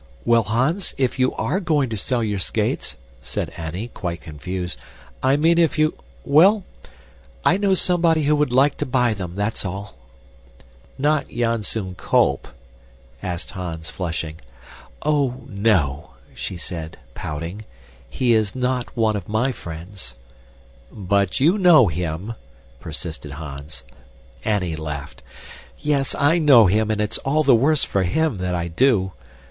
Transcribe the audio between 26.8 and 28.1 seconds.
and it's all the worse for